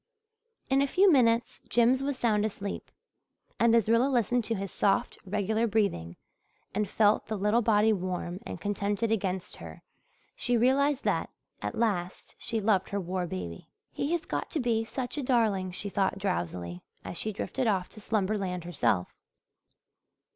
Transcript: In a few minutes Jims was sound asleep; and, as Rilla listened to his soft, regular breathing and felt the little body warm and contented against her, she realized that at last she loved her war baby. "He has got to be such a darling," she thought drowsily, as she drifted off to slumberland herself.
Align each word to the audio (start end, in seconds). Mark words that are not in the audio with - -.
In 0.67 0.81
a 0.81 0.87
few 0.87 1.11
minutes 1.11 1.61
Jims 1.69 2.01
was 2.01 2.17
sound 2.17 2.43
asleep; 2.43 2.89
and, 3.59 3.75
as 3.75 3.87
Rilla 3.87 4.09
listened 4.09 4.43
to 4.45 4.55
his 4.55 4.71
soft, 4.71 5.19
regular 5.27 5.67
breathing 5.67 6.15
and 6.73 6.89
felt 6.89 7.27
the 7.27 7.37
little 7.37 7.61
body 7.61 7.93
warm 7.93 8.39
and 8.43 8.59
contented 8.59 9.11
against 9.11 9.57
her, 9.57 9.83
she 10.35 10.57
realized 10.57 11.03
that 11.03 11.29
at 11.61 11.75
last 11.77 12.33
she 12.39 12.59
loved 12.59 12.89
her 12.89 12.99
war 12.99 13.27
baby. 13.27 13.69
"He 13.91 14.11
has 14.13 14.25
got 14.25 14.49
to 14.53 14.59
be 14.59 14.83
such 14.83 15.19
a 15.19 15.23
darling," 15.23 15.69
she 15.69 15.87
thought 15.87 16.17
drowsily, 16.17 16.81
as 17.05 17.19
she 17.19 17.31
drifted 17.31 17.67
off 17.67 17.87
to 17.89 18.01
slumberland 18.01 18.63
herself. 18.63 19.13